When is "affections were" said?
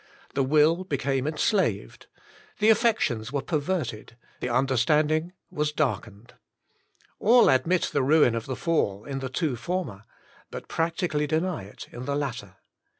2.71-3.43